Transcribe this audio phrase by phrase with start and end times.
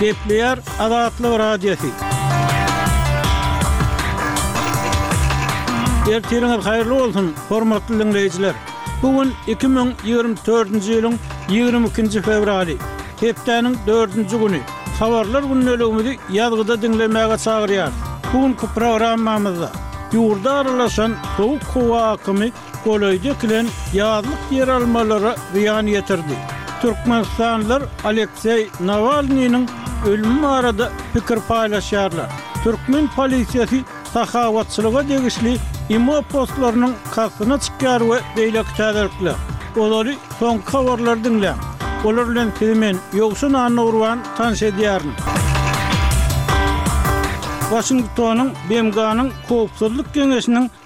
[0.00, 1.86] Depleyer Adatlı Radyosu.
[6.12, 8.54] Ertiriňiz haýyrly bolsun, hormatly dinleýijiler.
[9.02, 11.14] Bugun 2024-nji ýylyň
[11.48, 12.76] 22-nji fevraly,
[13.20, 14.60] hepdeniň 4-nji güni.
[14.98, 17.90] Habarlar günnelegimizi ýazgyda dinlemäge çagyrýar.
[18.32, 19.70] Bugun ku programmamyzda
[20.16, 22.50] ýurda aralaşan sowuk howa akymy
[22.84, 23.66] kolejde kilen
[23.98, 26.36] ýazlyk ýer almalara ýan ýetirdi.
[26.82, 29.64] Türkmenistanlar Aleksey Navalnyň
[30.06, 32.26] ölüm arada pikir paylaşarlar.
[32.64, 33.80] Türkmen polisiyeti
[34.12, 35.56] sahavatçılığa degişli
[35.88, 39.32] imo postlarının kasına çıkar ve beylek tədərklə.
[39.76, 41.52] Oları son kavarlar dinlə.
[42.04, 43.52] Olarlan kirmen yoksun
[44.36, 45.14] tans Müzik
[47.74, 50.06] Washingtonyň BMG-nyň Howpsuzlyk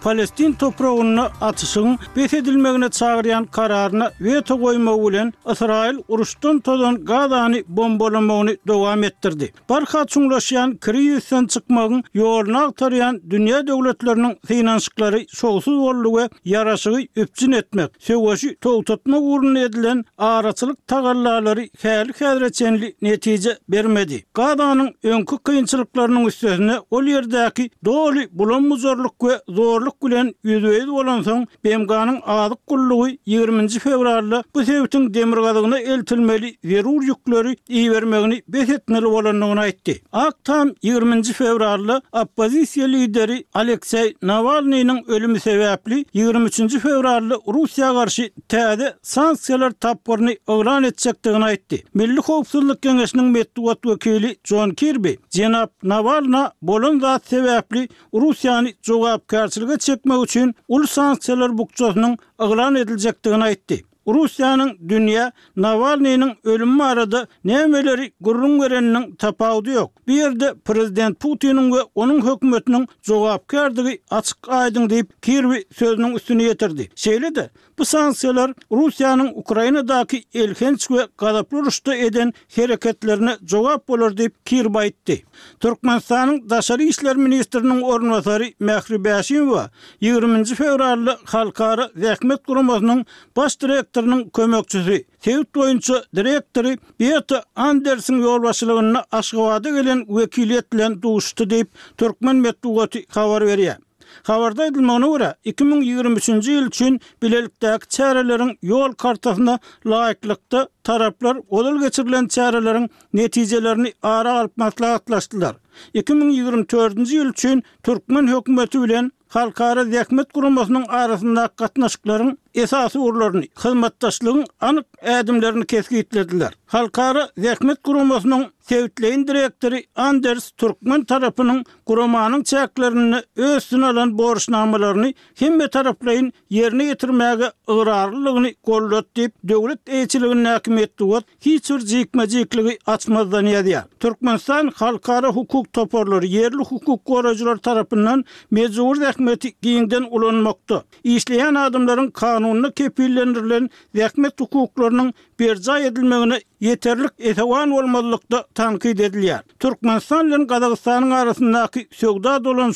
[0.03, 8.57] Palestin toprawyna atyşyny bes edilmegine çagyrýan kararyna veto goýmagy Israel Israýil uruşdan tolan gazany bombalamagyny
[8.67, 9.53] dowam etdirdi.
[9.69, 13.19] Barça çuňlaşýan kriýüsden çykmagyň ýolyny dünya
[13.59, 22.53] dünýä döwletleriniň finansçylary sowsuz wollugy ýarasygy öpçün etmek, söwüşi togtutmak urun edilen araçylyk tagallalary häl-häl
[22.53, 24.25] çenli netije bermedi.
[24.35, 32.19] önkü öňkü kynçylyklarynyň üstüne ol yerdäki doly bulanmy zorluk we zorluk bilen ýüzeýiz bolansoň, BMG-nyň
[32.25, 39.97] adyk gullugy 20-nji fevralda bu sebepden demir gadagyna eltilmeli zerur ýükleri iýermegini besetmeli bolanyny aýtdy.
[40.13, 48.93] Ak tam 20-nji fevralda oppozisiýa lideri Aleksey Navalnyň ölümi sebäpli 23-nji fevralda Russiýa garşy täze
[49.03, 51.83] sanksiýalar tapgyny ýygran etjekdigini aýtdy.
[51.95, 60.25] Milli howpsuzlyk kengesiniň metduat wekili John Kirby, Jenap Navalna bolan da sebäpli Russiýany jogapkärçiligi çekmek
[60.25, 62.15] üçin ul sanksiýalar bukçasynyň
[62.47, 63.77] ýygran ediljekdigini aýtdy.
[64.15, 70.09] Rusiyanın dünya Navalny'nin ölümü arada nemeleri gurrun verenin tapaudu yok.
[70.09, 70.29] Bir
[70.65, 76.89] Prezident Putin'in ve onun hükümetinin cevapkardığı açık aydın deyip Kirvi sözünün üstünü yetirdi.
[76.95, 81.59] Şeyle de bu sansiyalar Rusiyanın Ukrayna'daki elhenç ve kadaplı
[81.97, 85.25] eden hereketlerine cevap olur deyip Kirvi etti.
[85.61, 89.59] Türkmenistan'ın Daşarı İşler Ministerinin ornavatarı Mehri Beşim ve
[90.01, 90.45] 20.
[90.45, 99.69] Fevrarlı Halkarı Zekmet Kurumasının baş direktörü direktorunun kömökçüsü, Sevit oyuncu direktori Beata Andersin yolbaşılığına aşkıvada
[99.71, 103.75] gelen vekiliyetle duştu deyip Türkmen Metluvati havar veriyor.
[104.23, 112.89] Havarda edilmanı ura 2023-ci il üçün bilelikdək çərələrin yol kartasına layıqlıqda taraplar odal geçirilen çərələrin
[113.15, 115.57] neticələrini ara alpmasla atlaşdılar.
[115.95, 124.87] 2024-ci il üçün Türkmen hökuməti bilen Halkara Zekmet Kurumasının arasında katnaşıkların esas urlaryny anıq anyk
[125.03, 126.53] ädimlerini keskitlediler.
[126.67, 136.33] Halkara Zähmet Gurumasynyň sewitleýin direktori Anders Turkmen tarapynyň Gurumanyň çäklerini özüne alan borçnamalaryny hemme yerini
[136.51, 143.83] ýerine ýetirmäge ygrarlygyny gollat diýip döwlet eýçiliginiň häkimeti wat hiç bir açmazdan ýadyr.
[144.01, 150.83] Türkmenistan halkara hukuk toporlary yerli hukuk gorajylar tarapynyň mejbur Zähmeti giyindən ulanmakda.
[151.05, 155.11] Işleýän adımların kanun Öňkü güllerden we hakmat hukuklarynyň
[155.41, 156.39] berja edilmegine
[156.69, 159.43] ýeterlik etmeýän we ýetmezlikde tan gidelýär.
[159.59, 162.71] Türkmenstan bilen Gazagystanyň arasındaky söwdada bolan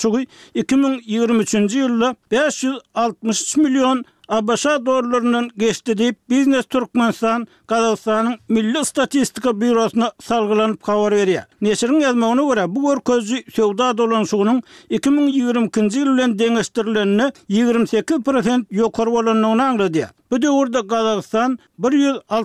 [0.55, 10.13] 2023 yılda ýylda 563 million Abbasa dorlarının geçti deyip Biznes Turkmenistan, Kazakistan'ın Milli Statistika Bürosuna
[10.21, 11.43] salgılanıp kavar veriyor.
[11.61, 20.09] Neşir'in onu göre bu örközü sevda dolanışının 2022-ci ilin dengeştirilenine 28% yokar olanlığına anladiyor.
[20.31, 21.59] Bu orda Kazakistan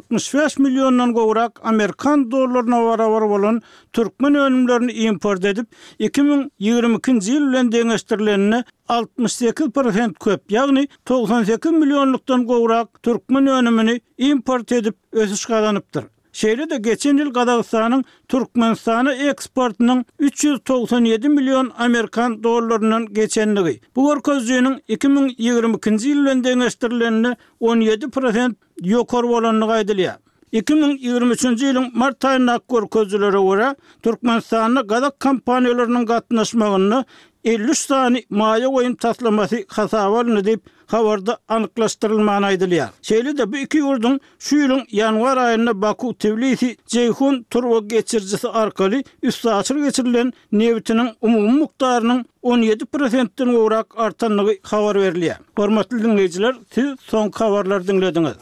[0.10, 3.62] 165 milyondan govrak Amerikan dollarına barabar bolan
[3.94, 5.68] türkmen önümlerini import edip
[6.00, 15.46] 2022 ci ýylyň deňeşdirilenine 68% köp, ýagny 98 milyonluktan gowrak türkmen önümünü import edip ösüş
[15.46, 16.04] galanypdyr.
[16.38, 23.82] Şeýle de geçen ýyl Gadagstanyň türkmen sanyny eksportynyň 397 milyon amerikan dollarynyň geçenligi.
[23.96, 28.54] Bu gorkozyň 2022-nji ýyl bilen 17%
[28.84, 30.20] ýokar bolanyny gaýdylýar.
[30.54, 34.82] 2023-nji ýylyň mart aýyna gorkozlary ora türkmen sağına
[35.26, 37.02] kompaniýalarynyň gatnaşmagyny
[37.44, 42.90] 50 sani maya oyun tatlaması hasavar ne deyip havarda anıklaştırılman aydılıyar.
[43.02, 49.04] Şeyli de bu iki yurdun şu yılın yanvar ayında Baku Tevlisi Ceyhun Turva geçircisi arkali
[49.24, 55.38] üstü açır geçirilen nevitinin umum muktarının 17%'den uğrak artanlığı havar veriliyar.
[55.58, 58.34] Hormatlı dinleyiciler siz son havarlar dinlediniz.